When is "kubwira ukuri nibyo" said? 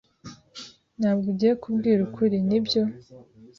1.63-2.81